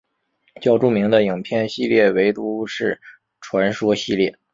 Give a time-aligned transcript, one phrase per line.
[0.59, 2.99] 较著名的影片系列为都市
[3.39, 4.39] 传说系列。